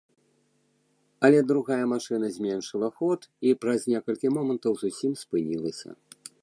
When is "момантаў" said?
4.39-4.73